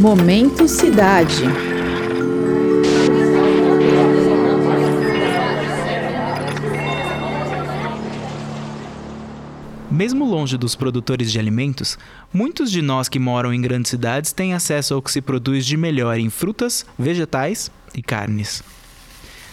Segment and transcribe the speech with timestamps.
[0.00, 1.42] Momento Cidade.
[9.90, 11.98] Mesmo longe dos produtores de alimentos,
[12.32, 15.76] muitos de nós que moram em grandes cidades têm acesso ao que se produz de
[15.76, 18.62] melhor em frutas, vegetais e carnes.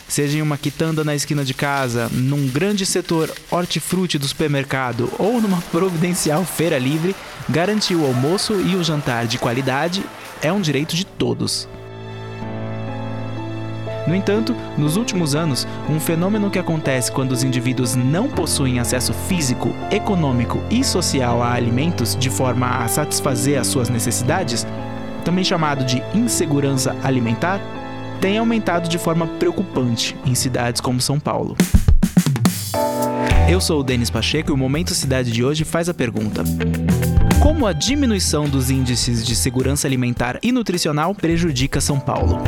[0.08, 5.42] Seja em uma quitanda na esquina de casa, num grande setor hortifruti do supermercado ou
[5.42, 7.16] numa providencial feira livre,
[7.50, 10.04] garantir o almoço e o jantar de qualidade
[10.42, 11.68] é um direito de todos.
[14.08, 19.12] No entanto, nos últimos anos, um fenômeno que acontece quando os indivíduos não possuem acesso
[19.14, 24.68] físico, econômico e social a alimentos de forma a satisfazer as suas necessidades,
[25.24, 27.60] também chamado de insegurança alimentar,
[28.22, 31.56] tem aumentado de forma preocupante em cidades como São Paulo.
[33.50, 36.44] Eu sou o Denis Pacheco e o Momento Cidade de hoje faz a pergunta:
[37.42, 42.42] Como a diminuição dos índices de segurança alimentar e nutricional prejudica São Paulo?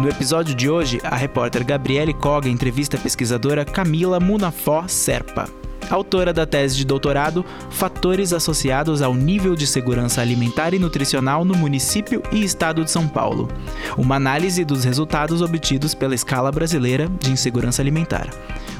[0.00, 5.48] No episódio de hoje, a repórter Gabriele Koga entrevista a pesquisadora Camila Munafó Serpa,
[5.94, 11.54] autora da tese de doutorado Fatores associados ao nível de segurança alimentar e nutricional no
[11.56, 13.48] município e estado de São Paulo,
[13.96, 18.28] uma análise dos resultados obtidos pela escala brasileira de insegurança alimentar.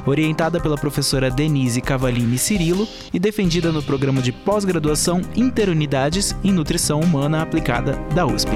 [0.06, 7.00] Orientada pela professora Denise Cavalini Cirilo e defendida no programa de pós-graduação Interunidades em Nutrição
[7.00, 8.50] Humana Aplicada da USP.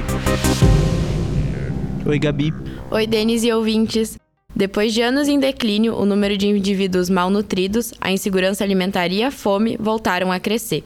[2.05, 2.53] Oi, Gabi.
[2.91, 4.19] Oi, Denis e ouvintes.
[4.59, 9.31] Depois de anos em declínio, o número de indivíduos malnutridos, a insegurança alimentar e a
[9.31, 10.83] fome voltaram a crescer.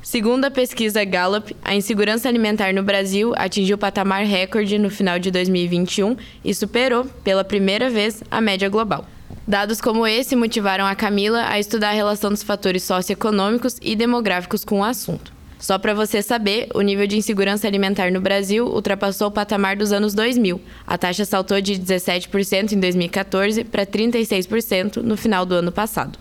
[0.00, 5.32] Segundo a pesquisa Gallup, a insegurança alimentar no Brasil atingiu patamar recorde no final de
[5.32, 9.04] 2021 e superou, pela primeira vez, a média global.
[9.44, 14.64] Dados como esse motivaram a Camila a estudar a relação dos fatores socioeconômicos e demográficos
[14.64, 15.35] com o assunto.
[15.58, 19.92] Só para você saber, o nível de insegurança alimentar no Brasil ultrapassou o patamar dos
[19.92, 20.60] anos 2000.
[20.86, 26.18] A taxa saltou de 17% em 2014 para 36% no final do ano passado.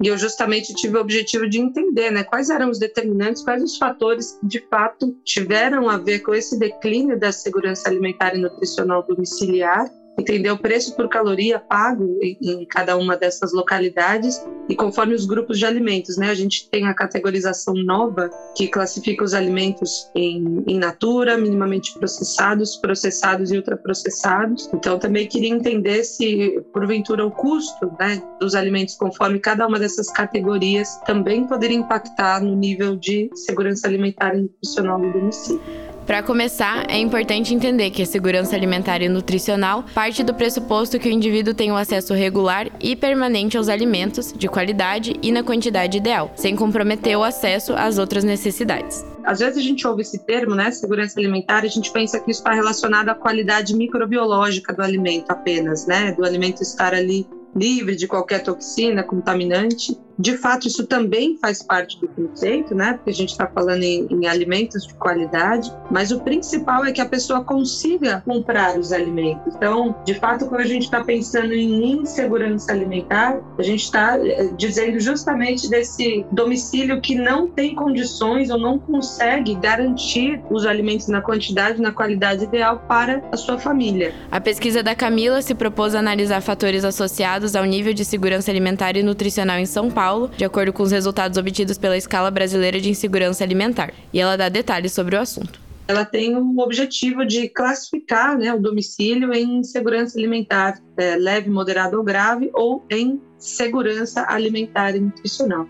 [0.00, 3.76] E eu justamente tive o objetivo de entender né, quais eram os determinantes, quais os
[3.76, 9.04] fatores que de fato tiveram a ver com esse declínio da segurança alimentar e nutricional
[9.04, 15.24] domiciliar entender o preço por caloria pago em, cada uma dessas localidades e conforme os
[15.24, 16.30] grupos de alimentos, né?
[16.30, 22.76] A gente tem a categorização nova que classifica os alimentos em, em natura, minimamente processados,
[22.76, 24.68] processados e ultraprocessados.
[24.74, 30.10] Então também queria entender se porventura o custo, né, dos alimentos conforme cada uma dessas
[30.10, 35.87] categorias também poderia impactar no nível de segurança alimentar e nutricional do domicílio.
[36.08, 41.06] Para começar, é importante entender que a segurança alimentar e nutricional parte do pressuposto que
[41.06, 45.42] o indivíduo tem o um acesso regular e permanente aos alimentos, de qualidade e na
[45.42, 49.04] quantidade ideal, sem comprometer o acesso às outras necessidades.
[49.22, 52.40] Às vezes a gente ouve esse termo, né, segurança alimentar, a gente pensa que isso
[52.40, 58.06] está relacionado à qualidade microbiológica do alimento apenas, né, do alimento estar ali livre de
[58.06, 59.94] qualquer toxina contaminante.
[60.18, 62.94] De fato, isso também faz parte do conceito, né?
[62.94, 67.00] Porque a gente está falando em, em, alimentos de qualidade, mas o principal é que
[67.00, 69.54] a pessoa consiga comprar os alimentos.
[69.54, 74.50] Então, de fato, quando a gente está pensando em insegurança alimentar, a gente está eh,
[74.56, 81.20] dizendo justamente desse domicílio que não tem condições ou não consegue garantir os alimentos na
[81.20, 84.12] quantidade, na qualidade ideal para a sua família.
[84.32, 88.96] A pesquisa da Camila se propôs a analisar fatores associados ao nível de segurança alimentar
[88.96, 92.80] e nutricional em São Paulo Paulo, de acordo com os resultados obtidos pela Escala Brasileira
[92.80, 93.92] de Insegurança Alimentar.
[94.10, 98.60] E ela dá detalhes sobre o assunto ela tem o objetivo de classificar né, o
[98.60, 105.66] domicílio em segurança alimentar é, leve, moderado ou grave, ou em segurança alimentar e nutricional.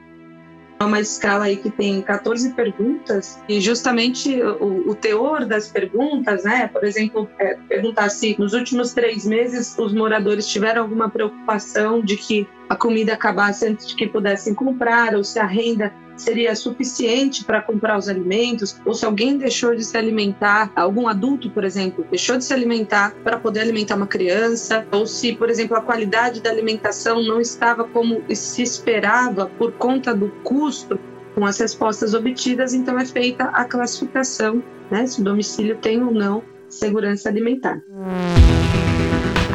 [0.81, 6.44] É uma escala aí que tem 14 perguntas e justamente o, o teor das perguntas,
[6.44, 6.69] né?
[6.69, 12.16] Por exemplo, é, perguntar se nos últimos três meses os moradores tiveram alguma preocupação de
[12.16, 17.44] que a comida acabasse antes de que pudessem comprar, ou se a renda seria suficiente
[17.44, 22.04] para comprar os alimentos, ou se alguém deixou de se alimentar, algum adulto, por exemplo,
[22.10, 26.41] deixou de se alimentar para poder alimentar uma criança, ou se, por exemplo, a qualidade
[26.41, 30.98] da alimentação não estava como se esperava por conta do custo
[31.34, 36.12] com as respostas obtidas, então é feita a classificação, né, se o domicílio tem ou
[36.12, 37.80] não segurança alimentar.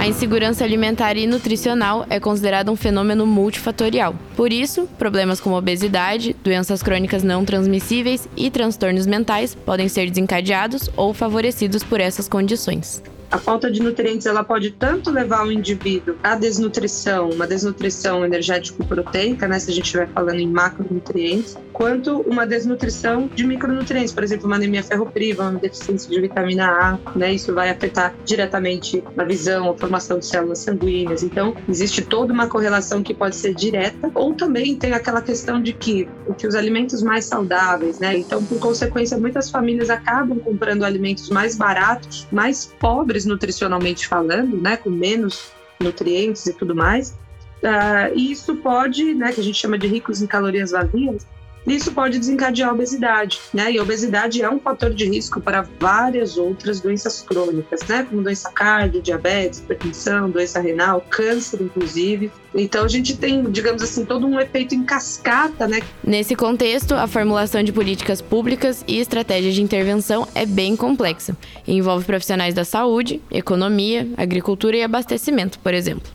[0.04, 4.14] A insegurança alimentar e nutricional é considerada um fenômeno multifatorial.
[4.36, 10.90] Por isso, problemas como obesidade, doenças crônicas não transmissíveis e transtornos mentais podem ser desencadeados
[10.98, 13.02] ou favorecidos por essas condições.
[13.34, 19.48] A falta de nutrientes ela pode tanto levar o indivíduo à desnutrição, uma desnutrição energético-proteica,
[19.48, 24.46] né, se a gente estiver falando em macronutrientes, quanto uma desnutrição de micronutrientes, por exemplo,
[24.46, 27.34] uma anemia ferropriva, uma deficiência de vitamina A, né?
[27.34, 31.24] Isso vai afetar diretamente a visão, a formação de células sanguíneas.
[31.24, 35.74] Então, existe toda uma correlação que pode ser direta, ou também tem aquela questão de
[35.74, 36.08] que,
[36.38, 38.16] que os alimentos mais saudáveis, né?
[38.16, 44.78] Então, por consequência, muitas famílias acabam comprando alimentos mais baratos, mais pobres nutricionalmente falando, né?
[44.78, 47.12] Com menos nutrientes e tudo mais.
[47.64, 51.26] Uh, e isso pode, né, que a gente chama de ricos em calorias vazias,
[51.66, 53.72] isso pode desencadear a obesidade, né?
[53.72, 58.06] E a obesidade é um fator de risco para várias outras doenças crônicas, né?
[58.10, 62.32] Como doença cardio, diabetes, hipertensão, doença renal, câncer, inclusive.
[62.54, 65.82] Então a gente tem, digamos assim, todo um efeito em cascata, né?
[66.04, 71.36] Nesse contexto, a formulação de políticas públicas e estratégias de intervenção é bem complexa.
[71.68, 76.12] Envolve profissionais da saúde, economia, agricultura e abastecimento, por exemplo.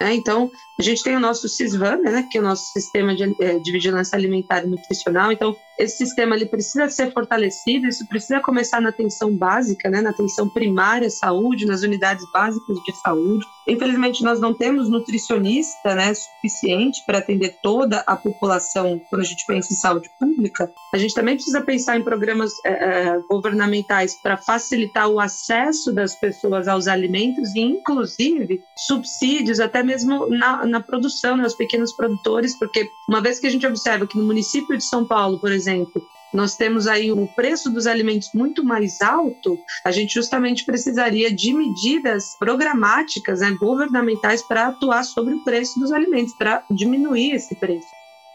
[0.00, 3.34] É, então, a gente tem o nosso CISVAN, né, que é o nosso Sistema de,
[3.40, 5.32] eh, de Vigilância Alimentar e Nutricional.
[5.32, 10.10] Então, esse sistema ele precisa ser fortalecido, isso precisa começar na atenção básica, né, na
[10.10, 13.46] atenção primária saúde, nas unidades básicas de saúde.
[13.68, 19.44] Infelizmente, nós não temos nutricionista né, suficiente para atender toda a população quando a gente
[19.46, 20.72] pensa em saúde pública.
[20.94, 26.14] A gente também precisa pensar em programas é, é, governamentais para facilitar o acesso das
[26.14, 32.90] pessoas aos alimentos e, inclusive, subsídios até mesmo na, na produção, né, pequenos produtores, porque
[33.08, 36.02] uma vez que a gente observa que no município de São Paulo, por exemplo, exemplo,
[36.32, 41.52] nós temos aí o preço dos alimentos muito mais alto, a gente justamente precisaria de
[41.52, 47.88] medidas programáticas, né, governamentais, para atuar sobre o preço dos alimentos, para diminuir esse preço.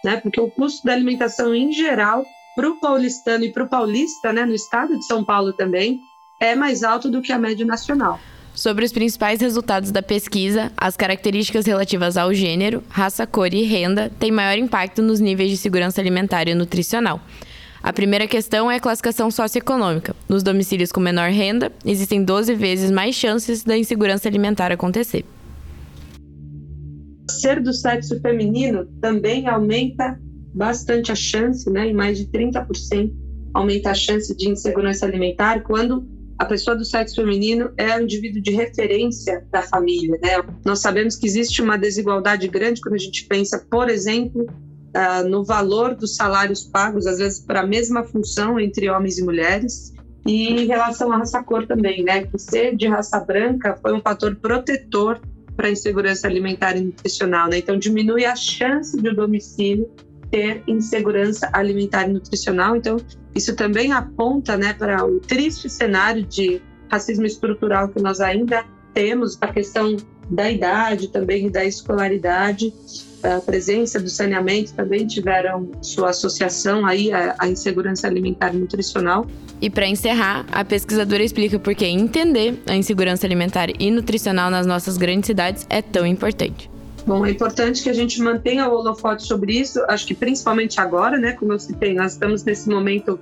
[0.04, 0.18] Né?
[0.18, 2.25] Porque o custo da alimentação em geral,
[2.56, 6.01] para o paulistano e para o paulista, né, no estado de São Paulo também,
[6.39, 8.19] é mais alto do que a média nacional.
[8.53, 14.12] Sobre os principais resultados da pesquisa, as características relativas ao gênero, raça, cor e renda
[14.19, 17.21] têm maior impacto nos níveis de segurança alimentar e nutricional.
[17.81, 20.15] A primeira questão é a classificação socioeconômica.
[20.27, 25.25] Nos domicílios com menor renda, existem 12 vezes mais chances da insegurança alimentar acontecer.
[27.30, 30.19] Ser do sexo feminino também aumenta
[30.53, 33.13] bastante a chance, né, em mais de 30%
[33.53, 36.07] aumenta a chance de insegurança alimentar quando
[36.41, 40.41] a pessoa do sexo feminino é o indivíduo de referência da família, né?
[40.65, 45.45] Nós sabemos que existe uma desigualdade grande quando a gente pensa, por exemplo, uh, no
[45.45, 49.93] valor dos salários pagos, às vezes para a mesma função entre homens e mulheres,
[50.25, 52.23] e em relação à raça cor também, né?
[52.25, 55.21] Que ser de raça branca foi um fator protetor
[55.55, 57.59] para a insegurança alimentar e nutricional, né?
[57.59, 59.88] Então diminui a chance de o domicílio
[60.31, 62.75] ter insegurança alimentar e nutricional.
[62.75, 62.98] Então,
[63.36, 69.38] isso também aponta né, para o triste cenário de racismo estrutural que nós ainda temos,
[69.39, 69.95] a questão
[70.30, 72.74] da idade também da escolaridade,
[73.22, 79.27] a presença do saneamento também tiveram sua associação aí à, à insegurança alimentar e nutricional.
[79.62, 84.66] E para encerrar, a pesquisadora explica por que entender a insegurança alimentar e nutricional nas
[84.66, 86.69] nossas grandes cidades é tão importante.
[87.06, 91.18] Bom, é importante que a gente mantenha o holofote sobre isso, acho que principalmente agora,
[91.18, 91.33] né?
[91.33, 93.19] Como eu citei, nós estamos nesse momento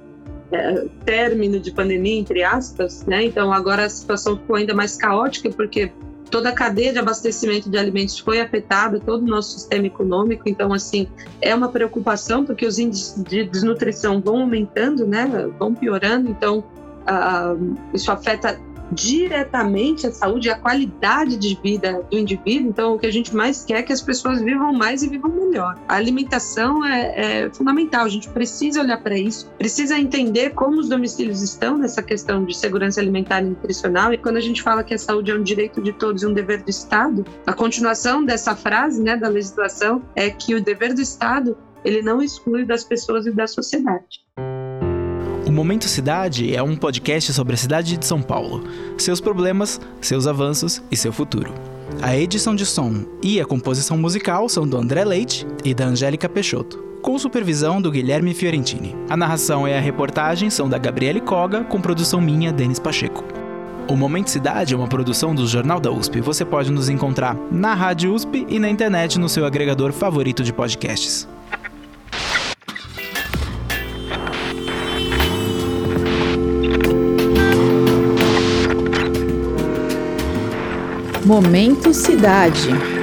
[0.52, 3.24] é, término de pandemia, entre aspas, né?
[3.24, 5.92] Então agora a situação ficou ainda mais caótica, porque
[6.30, 10.44] toda a cadeia de abastecimento de alimentos foi afetada, todo o nosso sistema econômico.
[10.48, 11.08] Então, assim,
[11.42, 15.50] é uma preocupação, porque os índices de desnutrição vão aumentando, né?
[15.58, 16.30] Vão piorando.
[16.30, 18.60] Então, uh, isso afeta
[18.92, 22.70] diretamente a saúde e a qualidade de vida do indivíduo.
[22.70, 25.32] Então, o que a gente mais quer é que as pessoas vivam mais e vivam
[25.32, 25.78] melhor.
[25.88, 30.90] A alimentação é, é fundamental, a gente precisa olhar para isso, precisa entender como os
[30.90, 34.14] domicílios estão nessa questão de segurança alimentar e nutricional.
[34.14, 36.34] E quando a gente fala que a saúde é um direito de todos e um
[36.34, 41.02] dever do Estado, a continuação dessa frase né, da legislação é que o dever do
[41.02, 44.20] Estado ele não exclui das pessoas e da sociedade.
[45.50, 48.64] O Momento Cidade é um podcast sobre a cidade de São Paulo,
[49.00, 51.52] seus problemas, seus avanços e seu futuro.
[52.04, 56.30] A edição de som e a composição musical são do André Leite e da Angélica
[56.30, 58.96] Peixoto, com supervisão do Guilherme Fiorentini.
[59.10, 63.24] A narração e a reportagem são da Gabriele Coga, com produção minha, Denis Pacheco.
[63.90, 66.22] O Momento Cidade é uma produção do Jornal da USP.
[66.22, 70.54] Você pode nos encontrar na Rádio USP e na internet no seu agregador favorito de
[70.54, 71.28] podcasts.
[81.30, 82.99] Momento Cidade.